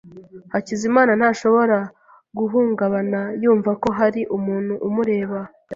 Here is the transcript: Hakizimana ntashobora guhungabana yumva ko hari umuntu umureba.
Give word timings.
Hakizimana 0.53 1.11
ntashobora 1.19 1.77
guhungabana 2.37 3.19
yumva 3.43 3.71
ko 3.81 3.89
hari 3.99 4.21
umuntu 4.37 4.73
umureba. 4.87 5.39